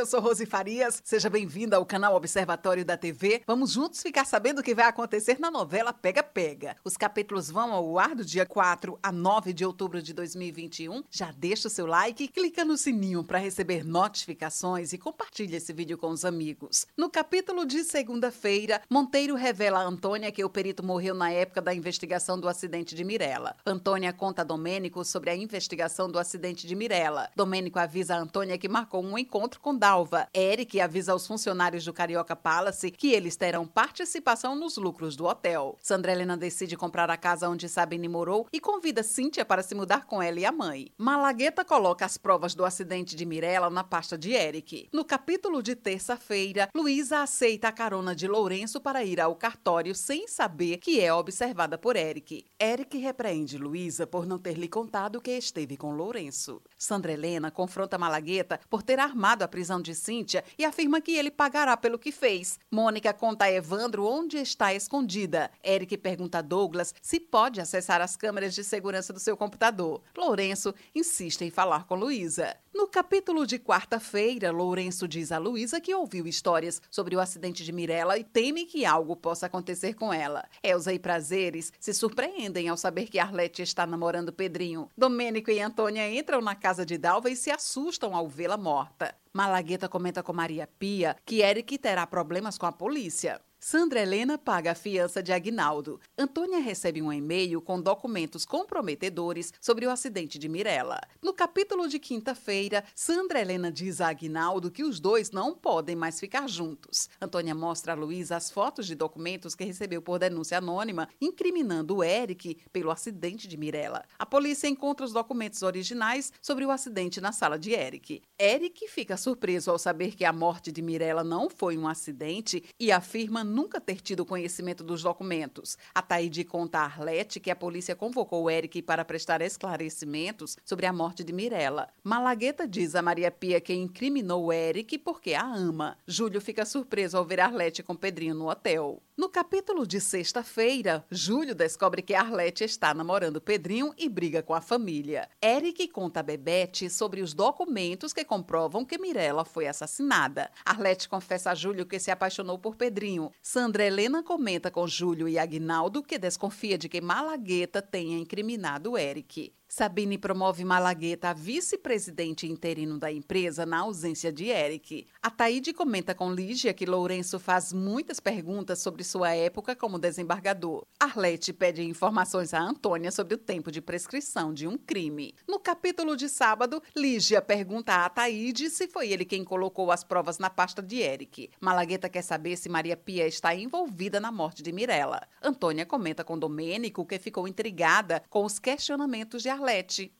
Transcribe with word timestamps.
eu 0.00 0.06
sou 0.06 0.18
Rose 0.18 0.46
Farias. 0.46 1.02
Seja 1.04 1.28
bem-vinda 1.28 1.76
ao 1.76 1.84
canal 1.84 2.14
Observatório 2.14 2.86
da 2.86 2.96
TV. 2.96 3.42
Vamos 3.46 3.72
juntos 3.72 4.02
ficar 4.02 4.24
sabendo 4.24 4.60
o 4.60 4.62
que 4.62 4.74
vai 4.74 4.86
acontecer 4.86 5.38
na 5.38 5.50
novela 5.50 5.92
Pega 5.92 6.22
Pega. 6.22 6.74
Os 6.82 6.96
capítulos 6.96 7.50
vão 7.50 7.70
ao 7.70 7.98
ar 7.98 8.14
do 8.14 8.24
dia 8.24 8.46
4 8.46 8.98
a 9.02 9.12
9 9.12 9.52
de 9.52 9.62
outubro 9.62 10.00
de 10.00 10.14
2021. 10.14 11.04
Já 11.10 11.30
deixa 11.32 11.68
o 11.68 11.70
seu 11.70 11.84
like 11.84 12.28
clica 12.28 12.64
no 12.64 12.78
sininho 12.78 13.22
para 13.22 13.38
receber 13.38 13.84
notificações 13.84 14.94
e 14.94 14.98
compartilha 14.98 15.58
esse 15.58 15.70
vídeo 15.70 15.98
com 15.98 16.08
os 16.08 16.24
amigos. 16.24 16.86
No 16.96 17.10
capítulo 17.10 17.66
de 17.66 17.84
segunda-feira, 17.84 18.80
Monteiro 18.88 19.34
revela 19.34 19.80
a 19.80 19.86
Antônia 19.86 20.32
que 20.32 20.42
o 20.42 20.48
perito 20.48 20.82
morreu 20.82 21.14
na 21.14 21.30
época 21.30 21.60
da 21.60 21.74
investigação 21.74 22.40
do 22.40 22.48
acidente 22.48 22.94
de 22.94 23.04
Mirella. 23.04 23.54
Antônia 23.66 24.14
conta 24.14 24.40
a 24.40 24.46
Domênico 24.46 25.04
sobre 25.04 25.28
a 25.28 25.36
investigação 25.36 26.10
do 26.10 26.18
acidente 26.18 26.66
de 26.66 26.74
Mirella. 26.74 27.28
Domênico 27.36 27.78
avisa 27.78 28.14
a 28.14 28.18
Antônia 28.18 28.56
que 28.56 28.66
marcou 28.66 29.04
um 29.04 29.18
encontro 29.18 29.60
com 29.60 29.76
Dalva. 29.90 30.28
Eric 30.32 30.80
avisa 30.80 31.10
aos 31.10 31.26
funcionários 31.26 31.84
do 31.84 31.92
Carioca 31.92 32.36
Palace 32.36 32.92
que 32.92 33.12
eles 33.12 33.34
terão 33.34 33.66
participação 33.66 34.54
nos 34.54 34.76
lucros 34.76 35.16
do 35.16 35.24
hotel. 35.24 35.76
Sandra 35.82 36.12
Helena 36.12 36.36
decide 36.36 36.76
comprar 36.76 37.10
a 37.10 37.16
casa 37.16 37.48
onde 37.48 37.68
Sabine 37.68 38.06
morou 38.06 38.46
e 38.52 38.60
convida 38.60 39.02
Cíntia 39.02 39.44
para 39.44 39.64
se 39.64 39.74
mudar 39.74 40.06
com 40.06 40.22
ela 40.22 40.38
e 40.38 40.46
a 40.46 40.52
mãe. 40.52 40.92
Malagueta 40.96 41.64
coloca 41.64 42.04
as 42.04 42.16
provas 42.16 42.54
do 42.54 42.64
acidente 42.64 43.16
de 43.16 43.26
Mirella 43.26 43.68
na 43.68 43.82
pasta 43.82 44.16
de 44.16 44.30
Eric. 44.30 44.88
No 44.92 45.04
capítulo 45.04 45.60
de 45.60 45.74
terça-feira, 45.74 46.68
Luísa 46.72 47.22
aceita 47.22 47.66
a 47.66 47.72
carona 47.72 48.14
de 48.14 48.28
Lourenço 48.28 48.80
para 48.80 49.02
ir 49.02 49.20
ao 49.20 49.34
cartório 49.34 49.92
sem 49.92 50.28
saber 50.28 50.76
que 50.76 51.00
é 51.00 51.12
observada 51.12 51.76
por 51.76 51.96
Eric. 51.96 52.44
Eric 52.62 52.96
repreende 52.96 53.58
Luísa 53.58 54.06
por 54.06 54.24
não 54.24 54.38
ter 54.38 54.56
lhe 54.56 54.68
contado 54.68 55.20
que 55.20 55.32
esteve 55.32 55.76
com 55.76 55.90
Lourenço. 55.90 56.62
Sandra 56.78 57.10
Helena 57.10 57.50
confronta 57.50 57.98
Malagueta 57.98 58.60
por 58.70 58.84
ter 58.84 59.00
armado 59.00 59.42
a 59.42 59.48
prisão 59.48 59.79
de 59.80 59.94
Cíntia 59.94 60.44
e 60.58 60.64
afirma 60.64 61.00
que 61.00 61.16
ele 61.16 61.30
pagará 61.30 61.76
pelo 61.76 61.98
que 61.98 62.12
fez. 62.12 62.58
Mônica 62.70 63.12
conta 63.12 63.46
a 63.46 63.52
Evandro 63.52 64.04
onde 64.04 64.36
está 64.38 64.74
escondida. 64.74 65.50
Eric 65.64 65.96
pergunta 65.98 66.38
a 66.38 66.42
Douglas 66.42 66.94
se 67.00 67.18
pode 67.18 67.60
acessar 67.60 68.00
as 68.00 68.16
câmeras 68.16 68.54
de 68.54 68.64
segurança 68.64 69.12
do 69.12 69.20
seu 69.20 69.36
computador. 69.36 70.02
Lourenço 70.16 70.74
insiste 70.94 71.42
em 71.42 71.50
falar 71.50 71.84
com 71.84 71.94
Luísa. 71.94 72.56
No 72.72 72.86
capítulo 72.86 73.46
de 73.46 73.58
quarta-feira, 73.58 74.52
Lourenço 74.52 75.08
diz 75.08 75.32
a 75.32 75.38
Luísa 75.38 75.80
que 75.80 75.92
ouviu 75.92 76.26
histórias 76.26 76.80
sobre 76.88 77.16
o 77.16 77.20
acidente 77.20 77.64
de 77.64 77.72
Mirella 77.72 78.16
e 78.16 78.22
teme 78.22 78.64
que 78.64 78.84
algo 78.84 79.16
possa 79.16 79.46
acontecer 79.46 79.94
com 79.94 80.12
ela. 80.12 80.48
Elza 80.62 80.92
e 80.92 80.98
Prazeres 80.98 81.72
se 81.80 81.92
surpreendem 81.92 82.68
ao 82.68 82.76
saber 82.76 83.08
que 83.08 83.18
Arlete 83.18 83.60
está 83.60 83.84
namorando 83.84 84.32
Pedrinho. 84.32 84.88
Domênico 84.96 85.50
e 85.50 85.60
Antônia 85.60 86.08
entram 86.08 86.40
na 86.40 86.54
casa 86.54 86.86
de 86.86 86.96
Dalva 86.96 87.28
e 87.28 87.36
se 87.36 87.50
assustam 87.50 88.14
ao 88.14 88.28
vê-la 88.28 88.56
morta. 88.56 89.14
Malagueta 89.32 89.88
comenta 89.88 90.24
com 90.24 90.32
Maria 90.32 90.66
Pia 90.66 91.16
que 91.24 91.42
Eric 91.42 91.78
terá 91.78 92.04
problemas 92.06 92.58
com 92.58 92.66
a 92.66 92.72
polícia. 92.72 93.40
Sandra 93.62 94.00
Helena 94.00 94.38
paga 94.38 94.72
a 94.72 94.74
fiança 94.74 95.22
de 95.22 95.34
Agnaldo. 95.34 96.00
Antônia 96.16 96.60
recebe 96.60 97.02
um 97.02 97.12
e-mail 97.12 97.60
com 97.60 97.78
documentos 97.78 98.46
comprometedores 98.46 99.52
sobre 99.60 99.86
o 99.86 99.90
acidente 99.90 100.38
de 100.38 100.48
Mirella. 100.48 100.98
No 101.20 101.34
capítulo 101.34 101.86
de 101.86 101.98
quinta-feira, 101.98 102.82
Sandra 102.94 103.38
Helena 103.38 103.70
diz 103.70 104.00
a 104.00 104.08
Agnaldo 104.08 104.70
que 104.70 104.82
os 104.82 104.98
dois 104.98 105.30
não 105.30 105.54
podem 105.54 105.94
mais 105.94 106.18
ficar 106.18 106.48
juntos. 106.48 107.10
Antônia 107.20 107.54
mostra 107.54 107.92
a 107.92 107.94
Luísa 107.94 108.34
as 108.34 108.50
fotos 108.50 108.86
de 108.86 108.94
documentos 108.94 109.54
que 109.54 109.62
recebeu 109.62 110.00
por 110.00 110.18
denúncia 110.18 110.56
anônima, 110.56 111.06
incriminando 111.20 111.96
o 111.96 112.02
Eric 112.02 112.62
pelo 112.72 112.90
acidente 112.90 113.46
de 113.46 113.58
Mirella. 113.58 114.06
A 114.18 114.24
polícia 114.24 114.68
encontra 114.68 115.04
os 115.04 115.12
documentos 115.12 115.62
originais 115.62 116.32
sobre 116.40 116.64
o 116.64 116.70
acidente 116.70 117.20
na 117.20 117.30
sala 117.30 117.58
de 117.58 117.72
Eric. 117.72 118.22
Eric 118.38 118.88
fica 118.88 119.18
surpreso 119.18 119.70
ao 119.70 119.78
saber 119.78 120.16
que 120.16 120.24
a 120.24 120.32
morte 120.32 120.72
de 120.72 120.80
Mirella 120.80 121.22
não 121.22 121.50
foi 121.50 121.76
um 121.76 121.86
acidente 121.86 122.64
e 122.80 122.90
afirma 122.90 123.49
nunca 123.50 123.80
ter 123.80 124.00
tido 124.00 124.24
conhecimento 124.24 124.82
dos 124.82 125.02
documentos. 125.02 125.76
A 125.94 126.00
Taide 126.00 126.44
conta 126.44 126.78
a 126.78 126.84
Arlete 126.84 127.40
que 127.40 127.50
a 127.50 127.56
polícia 127.56 127.96
convocou 127.96 128.50
Eric 128.50 128.80
para 128.82 129.04
prestar 129.04 129.42
esclarecimentos 129.42 130.56
sobre 130.64 130.86
a 130.86 130.92
morte 130.92 131.22
de 131.22 131.32
Mirella. 131.32 131.88
Malagueta 132.02 132.66
diz 132.66 132.94
a 132.94 133.02
Maria 133.02 133.30
Pia 133.30 133.60
que 133.60 133.74
incriminou 133.74 134.52
Eric 134.52 134.96
porque 134.98 135.34
a 135.34 135.44
ama. 135.44 135.98
Júlio 136.06 136.40
fica 136.40 136.64
surpreso 136.64 137.18
ao 137.18 137.24
ver 137.24 137.40
Arlete 137.40 137.82
com 137.82 137.94
Pedrinho 137.94 138.34
no 138.34 138.48
hotel. 138.48 139.02
No 139.20 139.28
capítulo 139.28 139.86
de 139.86 140.00
sexta-feira, 140.00 141.04
Júlio 141.10 141.54
descobre 141.54 142.00
que 142.00 142.14
Arlete 142.14 142.64
está 142.64 142.94
namorando 142.94 143.38
Pedrinho 143.38 143.92
e 143.98 144.08
briga 144.08 144.42
com 144.42 144.54
a 144.54 144.62
família. 144.62 145.28
Eric 145.42 145.88
conta 145.88 146.20
a 146.20 146.22
Bebete 146.22 146.88
sobre 146.88 147.20
os 147.20 147.34
documentos 147.34 148.14
que 148.14 148.24
comprovam 148.24 148.82
que 148.82 148.96
Mirella 148.96 149.44
foi 149.44 149.66
assassinada. 149.66 150.50
Arlete 150.64 151.06
confessa 151.06 151.50
a 151.50 151.54
Júlio 151.54 151.84
que 151.84 151.98
se 151.98 152.10
apaixonou 152.10 152.58
por 152.58 152.76
Pedrinho. 152.76 153.30
Sandra 153.42 153.84
Helena 153.84 154.22
comenta 154.22 154.70
com 154.70 154.86
Júlio 154.86 155.26
e 155.26 155.38
Agnaldo 155.38 156.02
que 156.02 156.18
desconfia 156.18 156.76
de 156.76 156.88
que 156.88 157.00
Malagueta 157.00 157.80
tenha 157.80 158.18
incriminado 158.18 158.98
Eric. 158.98 159.54
Sabine 159.72 160.18
promove 160.18 160.64
Malagueta 160.64 161.30
a 161.30 161.32
vice-presidente 161.32 162.44
interino 162.44 162.98
da 162.98 163.12
empresa 163.12 163.64
na 163.64 163.78
ausência 163.78 164.32
de 164.32 164.46
Eric. 164.46 165.06
A 165.22 165.30
Taíde 165.30 165.72
comenta 165.72 166.12
com 166.12 166.32
Lígia 166.32 166.74
que 166.74 166.84
Lourenço 166.84 167.38
faz 167.38 167.72
muitas 167.72 168.18
perguntas 168.18 168.80
sobre 168.80 169.04
sua 169.04 169.32
época 169.32 169.76
como 169.76 169.96
desembargador. 169.96 170.84
Arlete 170.98 171.52
pede 171.52 171.84
informações 171.84 172.52
a 172.52 172.60
Antônia 172.60 173.12
sobre 173.12 173.36
o 173.36 173.38
tempo 173.38 173.70
de 173.70 173.80
prescrição 173.80 174.52
de 174.52 174.66
um 174.66 174.76
crime. 174.76 175.36
No 175.46 175.60
capítulo 175.60 176.16
de 176.16 176.28
sábado, 176.28 176.82
Lígia 176.96 177.40
pergunta 177.40 178.04
a 178.04 178.08
Taíde 178.10 178.70
se 178.70 178.88
foi 178.88 179.12
ele 179.12 179.24
quem 179.24 179.44
colocou 179.44 179.92
as 179.92 180.02
provas 180.02 180.40
na 180.40 180.50
pasta 180.50 180.82
de 180.82 180.98
Eric. 180.98 181.48
Malagueta 181.60 182.08
quer 182.08 182.22
saber 182.22 182.56
se 182.56 182.68
Maria 182.68 182.96
Pia 182.96 183.24
está 183.24 183.54
envolvida 183.54 184.18
na 184.18 184.32
morte 184.32 184.64
de 184.64 184.72
Mirella. 184.72 185.22
Antônia 185.40 185.86
comenta 185.86 186.24
com 186.24 186.36
Domênico 186.36 187.06
que 187.06 187.20
ficou 187.20 187.46
intrigada 187.46 188.20
com 188.28 188.44
os 188.44 188.58
questionamentos 188.58 189.44
de 189.44 189.48
Arlete. 189.48 189.59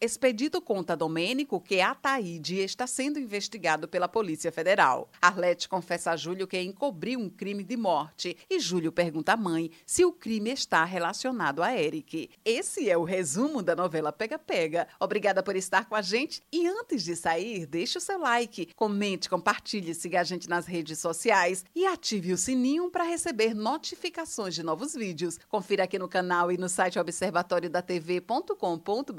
Expedito 0.00 0.62
conta 0.62 0.96
Domênico 0.96 1.60
que 1.60 1.80
Ataíde 1.80 2.60
está 2.60 2.86
sendo 2.86 3.18
investigado 3.18 3.86
pela 3.86 4.08
Polícia 4.08 4.50
Federal. 4.50 5.10
Arlete 5.20 5.68
confessa 5.68 6.12
a 6.12 6.16
Júlio 6.16 6.46
que 6.46 6.58
encobriu 6.58 7.20
um 7.20 7.28
crime 7.28 7.62
de 7.62 7.76
morte 7.76 8.34
e 8.48 8.58
Júlio 8.58 8.90
pergunta 8.90 9.34
à 9.34 9.36
mãe 9.36 9.70
se 9.84 10.06
o 10.06 10.12
crime 10.12 10.50
está 10.50 10.84
relacionado 10.84 11.62
a 11.62 11.78
Eric. 11.78 12.30
Esse 12.44 12.88
é 12.88 12.96
o 12.96 13.04
resumo 13.04 13.62
da 13.62 13.76
novela 13.76 14.10
Pega 14.10 14.38
Pega. 14.38 14.88
Obrigada 14.98 15.42
por 15.42 15.54
estar 15.54 15.86
com 15.86 15.94
a 15.94 16.00
gente 16.00 16.42
e 16.50 16.66
antes 16.66 17.04
de 17.04 17.14
sair, 17.14 17.66
deixe 17.66 17.98
o 17.98 18.00
seu 18.00 18.18
like, 18.18 18.72
comente, 18.74 19.28
compartilhe, 19.28 19.94
siga 19.94 20.20
a 20.20 20.24
gente 20.24 20.48
nas 20.48 20.64
redes 20.64 20.98
sociais 20.98 21.62
e 21.74 21.84
ative 21.84 22.32
o 22.32 22.38
sininho 22.38 22.90
para 22.90 23.04
receber 23.04 23.54
notificações 23.54 24.54
de 24.54 24.62
novos 24.62 24.94
vídeos. 24.94 25.38
Confira 25.48 25.84
aqui 25.84 25.98
no 25.98 26.08
canal 26.08 26.50
e 26.50 26.56
no 26.56 26.70
site 26.70 26.98